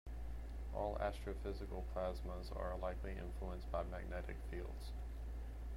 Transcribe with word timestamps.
All 0.73 0.97
astrophysical 0.99 1.83
plasmas 1.93 2.51
are 2.59 2.75
likely 2.77 3.15
influenced 3.15 3.71
by 3.71 3.83
magnetic 3.83 4.37
fields. 4.49 4.93